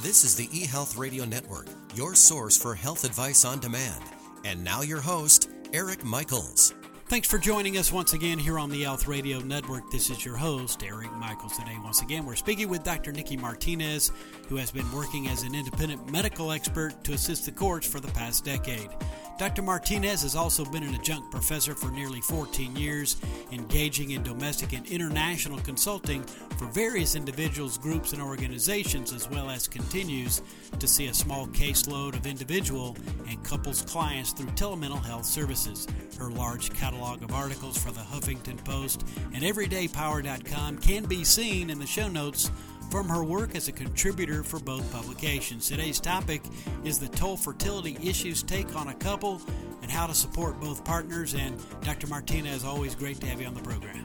[0.00, 4.00] This is the eHealth Radio Network, your source for health advice on demand.
[4.44, 6.72] And now your host, Eric Michaels.
[7.08, 9.90] Thanks for joining us once again here on the Health Radio Network.
[9.90, 11.56] This is your host, Eric Michaels.
[11.58, 13.10] Today, once again, we're speaking with Dr.
[13.10, 14.12] Nikki Martinez,
[14.48, 18.12] who has been working as an independent medical expert to assist the courts for the
[18.12, 18.90] past decade.
[19.38, 19.62] Dr.
[19.62, 23.16] Martinez has also been an adjunct professor for nearly 14 years,
[23.52, 26.24] engaging in domestic and international consulting
[26.58, 30.42] for various individuals, groups, and organizations, as well as continues
[30.80, 32.96] to see a small caseload of individual
[33.28, 35.86] and couples clients through telemental health services.
[36.18, 41.78] Her large catalog of articles for the Huffington Post and EverydayPower.com can be seen in
[41.78, 42.50] the show notes
[42.90, 45.68] from her work as a contributor for both publications.
[45.68, 46.42] Today's topic
[46.84, 49.40] is the toll fertility issues take on a couple
[49.82, 51.34] and how to support both partners.
[51.34, 52.06] And Dr.
[52.06, 54.04] Martinez, is always great to have you on the program.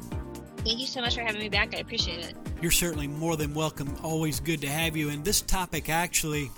[0.58, 1.76] Thank you so much for having me back.
[1.76, 2.36] I appreciate it.
[2.62, 3.94] You're certainly more than welcome.
[4.02, 5.09] Always good to have you.
[5.09, 6.52] And this topic actually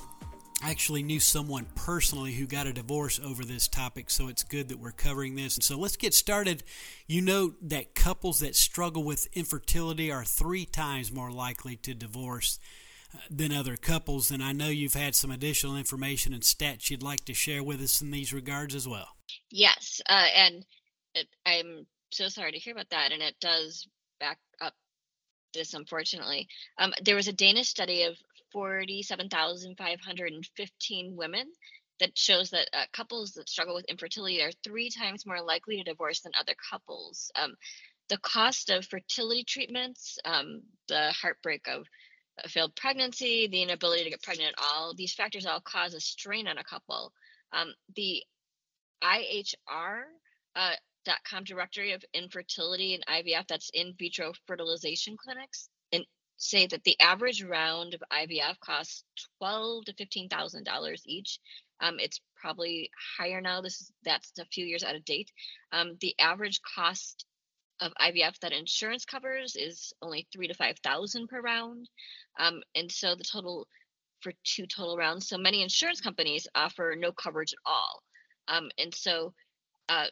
[0.64, 4.70] I actually knew someone personally who got a divorce over this topic, so it's good
[4.70, 5.60] that we're covering this.
[5.62, 6.64] So let's get started.
[7.08, 12.60] You know that couples that struggle with infertility are three times more likely to divorce
[13.14, 14.32] uh, than other couples.
[14.32, 17.82] And I know you've had some additional information and stats you'd like to share with
[17.82, 19.10] us in these regards as well.
[19.52, 20.66] Yes, uh, and
[21.14, 23.88] it, I'm so sorry to hear about that, and it does
[24.20, 24.74] back up
[25.54, 26.48] this unfortunately.
[26.78, 28.16] Um, there was a Danish study of
[28.56, 31.52] 47,515 women
[32.00, 35.84] that shows that uh, couples that struggle with infertility are three times more likely to
[35.84, 37.30] divorce than other couples.
[37.36, 37.56] Um,
[38.08, 41.86] the cost of fertility treatments, um, the heartbreak of
[42.46, 46.00] a failed pregnancy, the inability to get pregnant at all, these factors all cause a
[46.00, 47.12] strain on a couple.
[47.52, 48.24] Um, the
[49.04, 50.04] IHR
[50.56, 50.76] uh,
[51.30, 55.68] .com directory of infertility and IVF, that's in vitro fertilization clinics,
[56.38, 59.04] say that the average round of IVF costs
[59.40, 61.40] twelve to fifteen thousand dollars each.
[61.82, 63.62] Um, it's probably higher now.
[63.62, 65.32] This is that's a few years out of date.
[65.72, 67.26] Um, the average cost
[67.82, 71.90] of IVF that insurance covers is only three to five thousand per round,
[72.40, 73.68] um, and so the total
[74.22, 75.28] for two total rounds.
[75.28, 78.04] So many insurance companies offer no coverage at all,
[78.48, 79.34] um, and so
[79.90, 80.08] uh,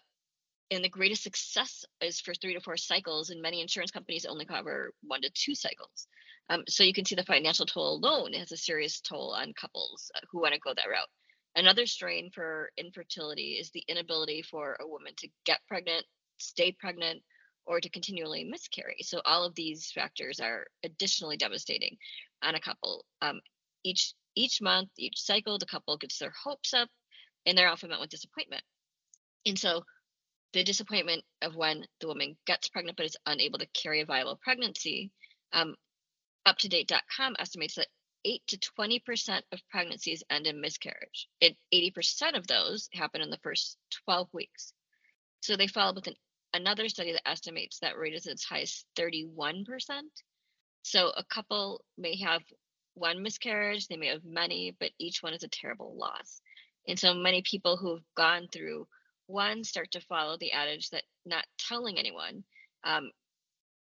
[0.74, 4.46] and the greatest success is for three to four cycles and many insurance companies only
[4.46, 6.08] cover one to two cycles.
[6.50, 10.12] Um, so you can see the financial toll alone has a serious toll on couples
[10.16, 11.08] uh, who want to go that route.
[11.56, 16.06] Another strain for infertility is the inability for a woman to get pregnant
[16.44, 17.22] stay pregnant
[17.66, 18.98] or to continually miscarry.
[19.02, 21.98] So all of these factors are additionally devastating
[22.44, 23.06] on a couple.
[23.22, 23.40] Um,
[23.84, 26.90] each each month each cycle the couple gets their hopes up
[27.46, 28.64] and they're often met with disappointment.
[29.46, 29.84] And so
[30.54, 34.40] the disappointment of when the woman gets pregnant but is unable to carry a viable
[34.42, 35.12] pregnancy.
[35.52, 35.76] Um,
[36.48, 37.88] UpToDate.com estimates that
[38.26, 41.28] 8 to 20% of pregnancies end in miscarriage.
[41.42, 44.74] And 80% of those happen in the first 12 weeks.
[45.42, 46.16] So they follow with an,
[46.54, 49.66] another study that estimates that rate is as high as 31%.
[50.84, 52.42] So a couple may have
[52.94, 56.42] one miscarriage, they may have many, but each one is a terrible loss.
[56.88, 58.88] And so many people who've gone through
[59.34, 62.44] one start to follow the adage that not telling anyone
[62.84, 63.10] um,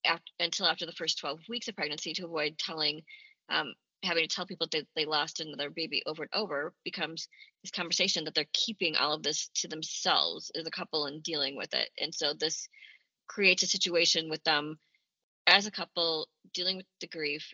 [0.05, 3.03] after, until after the first 12 weeks of pregnancy to avoid telling
[3.51, 7.29] um, having to tell people that they lost another baby over and over becomes
[7.63, 11.57] this conversation that they're keeping all of this to themselves as a couple and dealing
[11.57, 11.89] with it.
[12.01, 12.67] And so this
[13.29, 14.79] creates a situation with them
[15.47, 17.53] as a couple dealing with the grief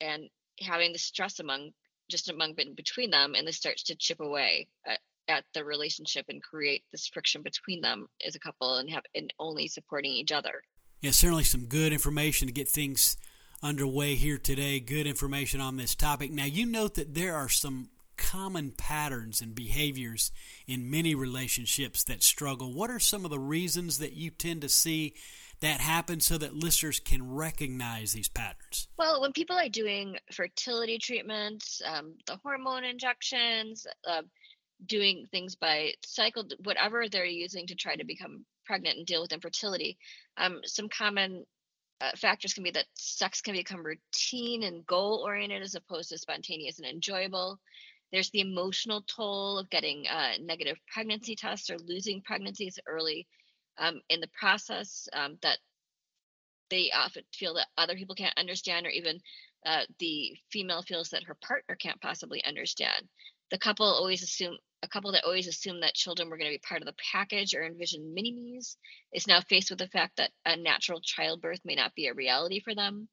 [0.00, 0.28] and
[0.60, 1.70] having the stress among
[2.10, 4.98] just among between them and this starts to chip away at,
[5.28, 9.32] at the relationship and create this friction between them as a couple and have and
[9.38, 10.62] only supporting each other.
[11.00, 13.16] Yeah, certainly some good information to get things
[13.62, 14.80] underway here today.
[14.80, 16.30] Good information on this topic.
[16.30, 20.32] Now, you note that there are some common patterns and behaviors
[20.66, 22.74] in many relationships that struggle.
[22.74, 25.14] What are some of the reasons that you tend to see
[25.60, 28.88] that happen so that listeners can recognize these patterns?
[28.98, 34.22] Well, when people are doing fertility treatments, um, the hormone injections, uh,
[34.86, 39.32] doing things by cycle, whatever they're using to try to become pregnant and deal with
[39.32, 39.98] infertility.
[40.36, 41.44] Um, some common
[42.00, 46.18] uh, factors can be that sex can become routine and goal oriented as opposed to
[46.18, 47.58] spontaneous and enjoyable.
[48.12, 53.26] There's the emotional toll of getting uh, negative pregnancy tests or losing pregnancies early
[53.78, 55.58] um, in the process um, that
[56.70, 59.18] they often feel that other people can't understand, or even
[59.66, 63.08] uh, the female feels that her partner can't possibly understand.
[63.50, 66.62] The couple always assume a couple that always assumed that children were going to be
[66.66, 68.76] part of the package or envisioned mini me's
[69.12, 72.60] is now faced with the fact that a natural childbirth may not be a reality
[72.60, 73.08] for them.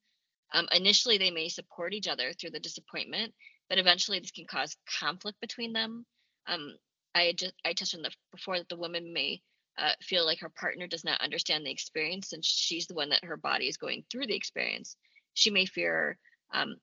[0.52, 3.34] Um, initially, they may support each other through the disappointment
[3.68, 6.06] but eventually this can cause conflict between them.
[6.46, 6.76] Um,
[7.14, 9.40] I just I touched on the before that the woman may
[9.78, 13.24] uh, feel like her partner does not understand the experience, and she's the one that
[13.24, 14.96] her body is going through the experience.
[15.34, 16.18] She may fear
[16.52, 16.76] um,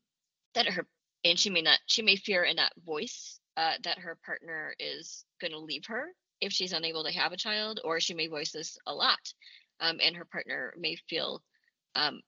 [0.55, 0.85] that her
[1.23, 5.25] and she may not she may fear and not voice uh, that her partner is
[5.41, 6.07] going to leave her
[6.41, 9.33] if she's unable to have a child, or she may voice this a lot,
[9.79, 11.41] um, and her partner may feel
[11.95, 12.21] um,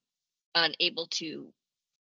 [0.54, 1.52] unable to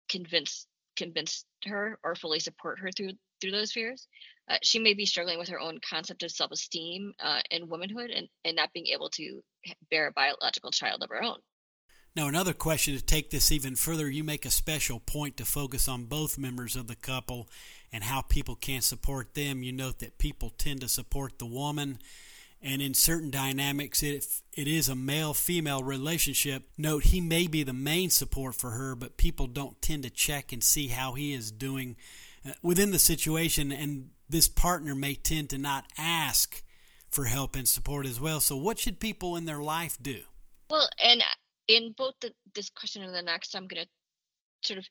[0.09, 0.67] convince
[0.97, 4.07] convince her or fully support her through through those fears.
[4.49, 8.27] Uh, she may be struggling with her own concept of self-esteem uh, and womanhood, and,
[8.43, 9.41] and not being able to
[9.89, 11.37] bear a biological child of her own.
[12.13, 15.87] Now, another question to take this even further, you make a special point to focus
[15.87, 17.47] on both members of the couple
[17.93, 19.63] and how people can support them.
[19.63, 21.99] You note that people tend to support the woman,
[22.61, 27.63] and in certain dynamics, if it is a male female relationship, note he may be
[27.63, 31.33] the main support for her, but people don't tend to check and see how he
[31.33, 31.95] is doing
[32.45, 36.61] uh, within the situation, and this partner may tend to not ask
[37.09, 38.41] for help and support as well.
[38.41, 40.19] So, what should people in their life do?
[40.69, 41.23] Well, and
[41.71, 43.89] in both the, this question and the next, I'm going to
[44.67, 44.85] sort of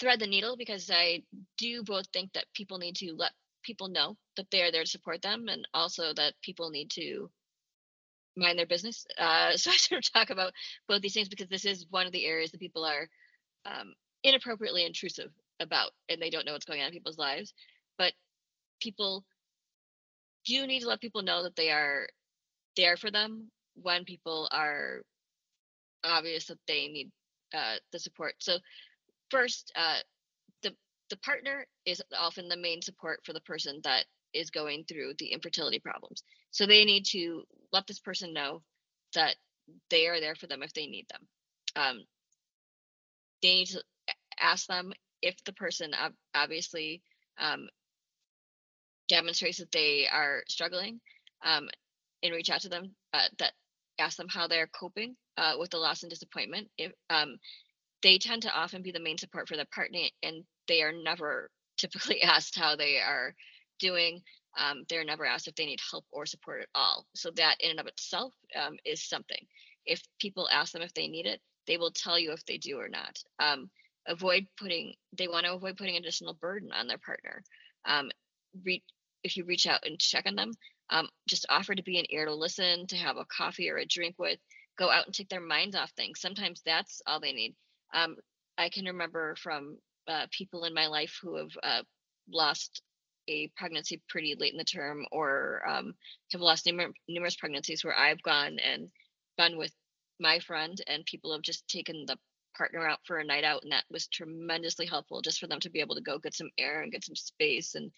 [0.00, 1.22] thread the needle because I
[1.58, 3.32] do both think that people need to let
[3.62, 7.30] people know that they are there to support them, and also that people need to
[8.36, 9.06] mind their business.
[9.18, 10.52] Uh, so I sort of talk about
[10.88, 13.08] both these things because this is one of the areas that people are
[13.64, 13.94] um,
[14.24, 17.54] inappropriately intrusive about, and they don't know what's going on in people's lives.
[17.96, 18.12] But
[18.80, 19.24] people
[20.44, 22.08] do need to let people know that they are
[22.76, 25.02] there for them when people are
[26.04, 27.10] obvious that they need
[27.52, 28.34] uh, the support.
[28.38, 28.58] So
[29.30, 29.98] first, uh,
[30.62, 30.74] the
[31.10, 35.32] the partner is often the main support for the person that is going through the
[35.32, 36.22] infertility problems.
[36.50, 38.62] So they need to let this person know
[39.14, 39.36] that
[39.90, 41.26] they are there for them if they need them.
[41.76, 42.04] Um,
[43.42, 43.82] they need to
[44.40, 44.92] ask them
[45.22, 45.92] if the person
[46.34, 47.02] obviously
[47.38, 47.68] um,
[49.08, 51.00] demonstrates that they are struggling
[51.44, 51.68] um,
[52.22, 53.52] and reach out to them uh, that
[53.98, 57.36] ask them how they're coping uh, with the loss and disappointment if um,
[58.02, 61.50] they tend to often be the main support for their partner and they are never
[61.78, 63.34] typically asked how they are
[63.80, 64.20] doing.
[64.58, 67.06] Um, they're never asked if they need help or support at all.
[67.14, 69.44] So that in and of itself um, is something.
[69.84, 72.78] If people ask them if they need it they will tell you if they do
[72.78, 73.18] or not.
[73.38, 73.70] Um,
[74.06, 77.42] avoid putting they want to avoid putting additional burden on their partner.
[77.86, 78.10] Um,
[78.64, 78.82] re-
[79.22, 80.52] if you reach out and check on them
[80.90, 83.86] um, just offer to be an ear to listen to have a coffee or a
[83.86, 84.38] drink with
[84.78, 86.20] go out and take their minds off things.
[86.20, 87.54] Sometimes that's all they need.
[87.94, 88.16] Um,
[88.58, 91.82] i can remember from uh, people in my life who have uh,
[92.30, 92.82] lost
[93.28, 95.94] a pregnancy pretty late in the term or um,
[96.32, 98.88] have lost numer- numerous pregnancies where i've gone and
[99.38, 99.72] gone with
[100.20, 102.16] my friend and people have just taken the
[102.56, 105.70] partner out for a night out and that was tremendously helpful just for them to
[105.70, 107.90] be able to go get some air and get some space and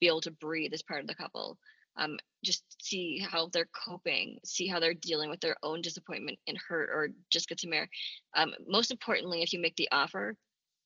[0.00, 1.56] be able to breathe as part of the couple
[1.96, 6.56] um, just see how they're coping, see how they're dealing with their own disappointment and
[6.56, 7.88] hurt, or just get some air.
[8.34, 10.36] Um, most importantly, if you make the offer,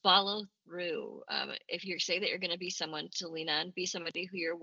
[0.02, 1.22] follow through.
[1.28, 4.26] Um, if you say that you're going to be someone to lean on, be somebody
[4.26, 4.56] who your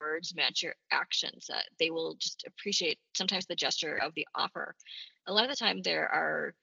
[0.00, 1.48] words match your actions.
[1.52, 4.74] Uh, they will just appreciate sometimes the gesture of the offer.
[5.26, 6.54] A lot of the time, there are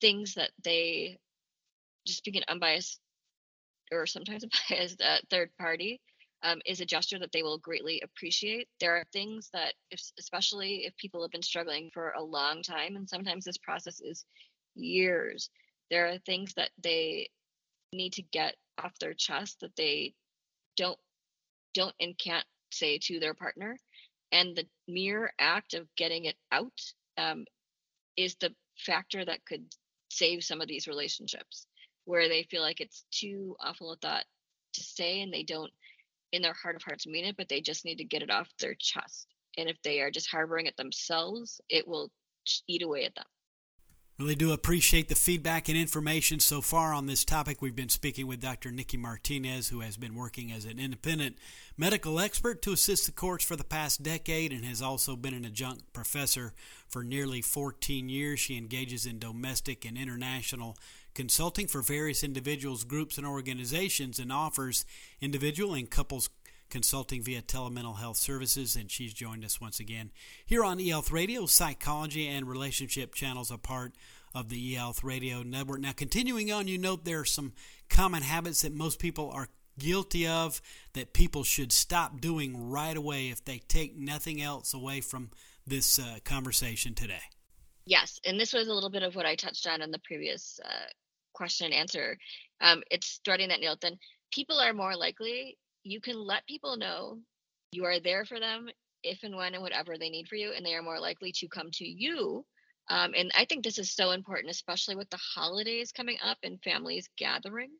[0.00, 1.18] things that they
[2.06, 3.00] just being an unbiased
[3.92, 6.00] or sometimes a biased uh, third party
[6.42, 8.68] um, is a gesture that they will greatly appreciate.
[8.80, 12.96] There are things that, if, especially if people have been struggling for a long time,
[12.96, 14.24] and sometimes this process is
[14.74, 15.50] years,
[15.90, 17.30] there are things that they
[17.92, 20.14] need to get off their chest that they
[20.76, 20.98] don't
[21.74, 23.76] don't and can't say to their partner
[24.32, 26.80] and the mere act of getting it out
[27.16, 27.44] um,
[28.16, 29.64] is the factor that could
[30.10, 31.66] save some of these relationships
[32.04, 34.24] where they feel like it's too awful a thought
[34.74, 35.72] to say and they don't
[36.36, 38.48] in their heart of hearts mean it, but they just need to get it off
[38.60, 39.26] their chest.
[39.58, 42.10] And if they are just harboring it themselves, it will
[42.68, 43.24] eat away at them.
[44.18, 47.60] Really do appreciate the feedback and information so far on this topic.
[47.60, 48.70] We've been speaking with Dr.
[48.70, 51.36] Nikki Martinez, who has been working as an independent
[51.76, 55.44] medical expert to assist the courts for the past decade and has also been an
[55.44, 56.54] adjunct professor
[56.88, 58.40] for nearly 14 years.
[58.40, 60.78] She engages in domestic and international
[61.16, 64.84] consulting for various individuals, groups, and organizations and offers
[65.18, 66.28] individual and couples
[66.68, 68.76] consulting via telemental health services.
[68.76, 70.10] And she's joined us once again
[70.44, 71.46] here on eHealth Radio.
[71.46, 73.94] Psychology and relationship channels are part
[74.34, 75.80] of the eHealth Radio network.
[75.80, 77.54] Now, continuing on, you note there are some
[77.88, 80.60] common habits that most people are guilty of
[80.92, 85.30] that people should stop doing right away if they take nothing else away from
[85.66, 87.22] this uh, conversation today.
[87.86, 90.58] Yes, and this was a little bit of what I touched on in the previous
[90.64, 90.86] uh,
[91.36, 92.16] question and answer.
[92.60, 93.76] Um, it's threading that nail.
[93.80, 93.96] Then
[94.32, 97.18] people are more likely, you can let people know
[97.72, 98.68] you are there for them
[99.02, 101.48] if and when and whatever they need for you, and they are more likely to
[101.48, 102.44] come to you.
[102.88, 106.62] Um, and I think this is so important, especially with the holidays coming up and
[106.62, 107.70] families gathering,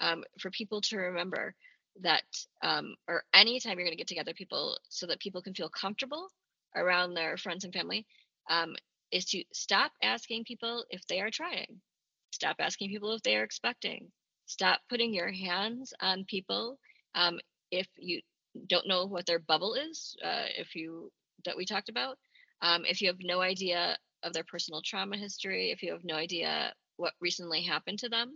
[0.00, 1.54] um, for people to remember
[2.02, 2.22] that,
[2.62, 6.28] um, or anytime you're going to get together people so that people can feel comfortable
[6.76, 8.06] around their friends and family,
[8.50, 8.74] um,
[9.10, 11.80] is to stop asking people if they are trying,
[12.30, 14.10] stop asking people if they are expecting,
[14.46, 16.78] stop putting your hands on people
[17.14, 17.38] um,
[17.70, 18.20] if you
[18.68, 21.10] don't know what their bubble is, uh, if you
[21.44, 22.16] that we talked about,
[22.62, 26.14] um, if you have no idea of their personal trauma history, if you have no
[26.16, 28.34] idea what recently happened to them,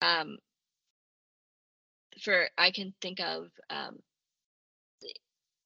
[0.00, 0.38] um,
[2.22, 3.98] for I can think of um,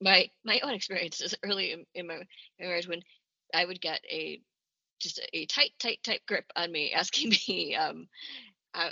[0.01, 2.21] my my own experiences early in, in my
[2.61, 3.01] marriage when
[3.55, 4.41] I would get a
[5.01, 8.09] just a tight, tight, tight grip on me, asking me um,
[8.75, 8.91] uh,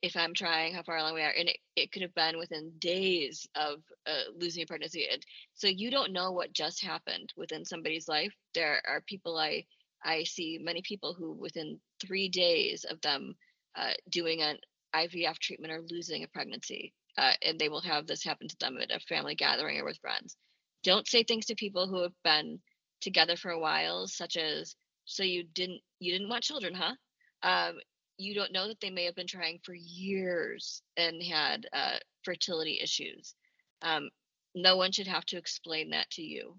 [0.00, 2.72] if I'm trying, how far along we are, and it, it could have been within
[2.78, 5.08] days of uh, losing a pregnancy.
[5.10, 5.22] And
[5.54, 8.32] so you don't know what just happened within somebody's life.
[8.54, 9.64] There are people I
[10.04, 13.34] I see many people who within three days of them
[13.76, 14.58] uh, doing an
[14.94, 18.78] IVF treatment are losing a pregnancy, uh, and they will have this happen to them
[18.80, 20.36] at a family gathering or with friends.
[20.82, 22.60] Don't say things to people who have been
[23.00, 26.94] together for a while, such as "So you didn't you didn't want children, huh?"
[27.42, 27.78] Um,
[28.18, 32.78] you don't know that they may have been trying for years and had uh, fertility
[32.82, 33.34] issues.
[33.82, 34.10] Um,
[34.54, 36.56] no one should have to explain that to you.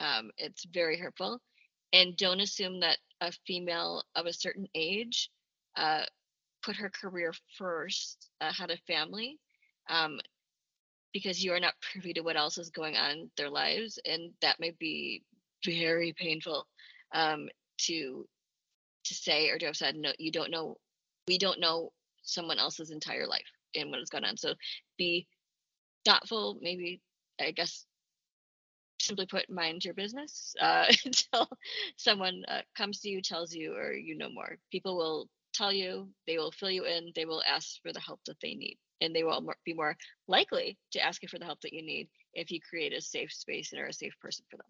[0.00, 1.40] Um, it's very hurtful.
[1.92, 5.30] And don't assume that a female of a certain age
[5.76, 6.04] uh,
[6.62, 9.38] put her career first, uh, had a family,
[9.90, 10.18] um,
[11.12, 13.98] because you are not privy to what else is going on in their lives.
[14.06, 15.22] And that may be
[15.64, 16.66] very painful
[17.12, 17.48] um,
[17.86, 18.26] to
[19.04, 20.76] to say or to have said no you don't know
[21.26, 24.36] we don't know someone else's entire life and what is going on.
[24.36, 24.54] So
[24.98, 25.26] be
[26.04, 27.00] thoughtful, maybe,
[27.40, 27.86] I guess,
[29.00, 31.48] simply put, mind your business uh, until
[31.96, 34.56] someone uh, comes to you, tells you, or you know more.
[34.70, 38.20] People will tell you, they will fill you in, they will ask for the help
[38.26, 38.78] that they need.
[39.00, 39.96] And they will be more
[40.28, 43.32] likely to ask you for the help that you need if you create a safe
[43.32, 44.66] space and are a safe person for them.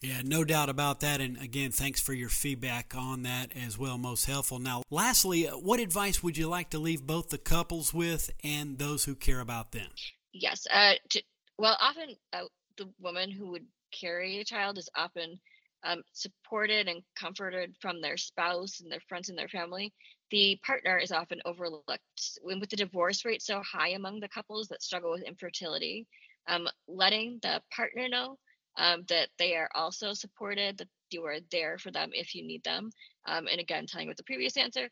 [0.00, 1.20] Yeah, no doubt about that.
[1.20, 3.98] And again, thanks for your feedback on that as well.
[3.98, 4.58] Most helpful.
[4.58, 9.04] Now, lastly, what advice would you like to leave both the couples with and those
[9.04, 9.88] who care about them?
[10.32, 10.66] Yes.
[10.72, 11.22] Uh, to,
[11.58, 12.44] well, often uh,
[12.76, 15.40] the woman who would carry a child is often
[15.84, 19.92] um, supported and comforted from their spouse and their friends and their family.
[20.30, 22.02] The partner is often overlooked.
[22.42, 26.06] With the divorce rate so high among the couples that struggle with infertility,
[26.46, 28.38] um, letting the partner know
[28.78, 32.64] um, that they are also supported, that you are there for them if you need
[32.64, 32.90] them.
[33.26, 34.88] Um, and again, telling with the previous answer,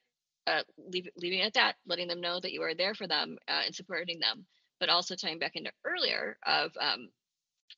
[0.47, 0.63] uh,
[0.93, 3.63] leave, leaving it at that, letting them know that you are there for them uh,
[3.65, 4.45] and supporting them,
[4.81, 7.09] but also tying back into earlier of um,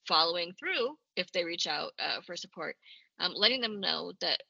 [0.07, 2.77] following through if they reach out uh, for support,
[3.21, 4.43] um, letting them know that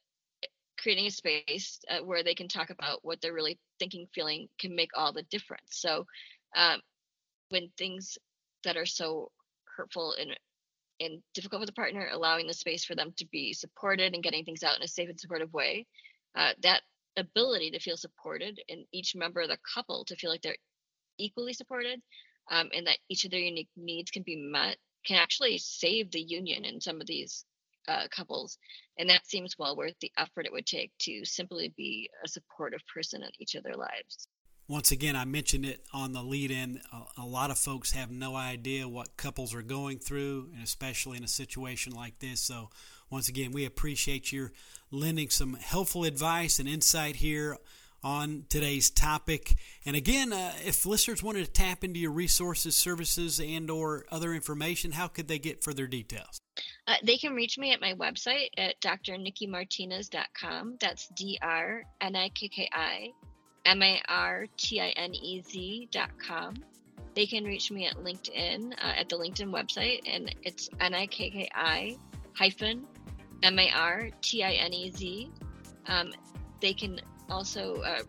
[0.79, 4.75] creating a space uh, where they can talk about what they're really thinking, feeling can
[4.75, 5.63] make all the difference.
[5.71, 6.05] So
[6.57, 6.81] um,
[7.51, 8.17] when things
[8.65, 9.31] that are so
[9.77, 10.37] hurtful and
[11.01, 14.45] and difficult with a partner, allowing the space for them to be supported and getting
[14.45, 15.87] things out in a safe and supportive way.
[16.35, 16.83] Uh, that
[17.17, 20.57] ability to feel supported and each member of the couple to feel like they're
[21.19, 22.01] equally supported
[22.51, 26.21] um, and that each of their unique needs can be met can actually save the
[26.21, 27.45] union in some of these
[27.89, 28.59] uh, couples.
[28.99, 32.83] And that seems well worth the effort it would take to simply be a supportive
[32.93, 34.29] person in each of their lives
[34.69, 36.81] once again, I mentioned it on the lead in.
[36.93, 41.17] A, a, lot of folks have no idea what couples are going through, and especially
[41.17, 42.41] in a situation like this.
[42.41, 42.69] So,
[43.11, 44.53] once again, we appreciate your
[44.91, 47.57] lending some helpful advice and insight here
[48.05, 49.57] on today's topic.
[49.87, 54.35] And again, uh, if listeners wanted to tap into your resources, services, and or other
[54.35, 56.41] information, how could they get further details?
[56.87, 60.77] Uh, they can reach me at my website at drnikkimartinez.com.
[60.79, 63.13] That's D R N I K K I
[63.69, 66.55] M A R T I N E Z dot com.
[67.15, 71.07] They can reach me at LinkedIn uh, at the LinkedIn website, and it's N I
[71.07, 71.99] K K I
[72.35, 72.87] hyphen
[73.43, 75.31] M A R T I N E Z.
[75.87, 76.13] Um,
[76.61, 76.99] they can
[77.29, 78.01] also uh,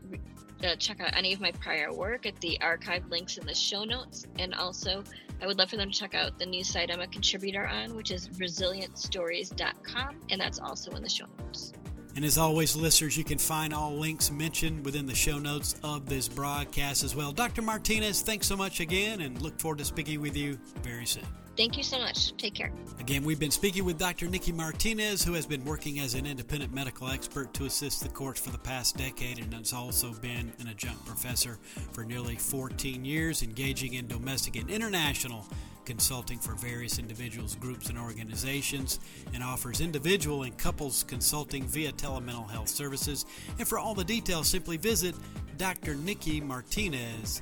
[0.64, 3.84] uh, check out any of my prior work at the archive links in the show
[3.84, 4.28] notes.
[4.38, 5.04] And also,
[5.42, 7.98] I would love for them to check out the new site I'm a contributor on,
[7.98, 11.74] which is resilientstories.com, and that's also in the show notes.
[12.20, 16.10] And as always, listeners, you can find all links mentioned within the show notes of
[16.10, 17.32] this broadcast as well.
[17.32, 17.62] Dr.
[17.62, 21.24] Martinez, thanks so much again and look forward to speaking with you very soon.
[21.56, 22.36] Thank you so much.
[22.36, 22.74] Take care.
[23.00, 24.28] Again, we've been speaking with Dr.
[24.28, 28.42] Nikki Martinez, who has been working as an independent medical expert to assist the courts
[28.42, 31.58] for the past decade and has also been an adjunct professor
[31.94, 35.48] for nearly 14 years, engaging in domestic and international
[35.90, 39.00] consulting for various individuals, groups, and organizations,
[39.34, 43.26] and offers individual and couples consulting via telemental health services.
[43.58, 45.16] And for all the details, simply visit
[45.58, 45.96] Dr.
[45.96, 47.42] Nikki Martinez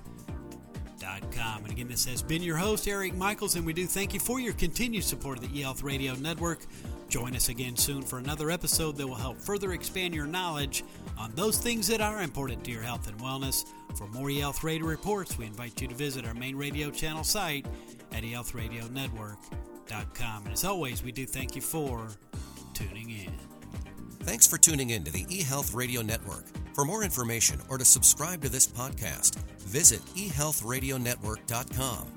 [1.67, 4.39] and again, this has been your host, Eric Michaels, and we do thank you for
[4.39, 6.59] your continued support of the eHealth Radio Network.
[7.09, 10.83] Join us again soon for another episode that will help further expand your knowledge
[11.17, 13.65] on those things that are important to your health and wellness.
[13.95, 17.65] For more eHealth Radio reports, we invite you to visit our main radio channel site
[18.11, 20.43] at eHealthRadioNetwork.com.
[20.43, 22.07] And as always, we do thank you for
[22.73, 23.33] tuning in.
[24.21, 26.45] Thanks for tuning in to the eHealth Radio Network.
[26.73, 32.16] For more information or to subscribe to this podcast, visit eHealthRadioNetwork.com.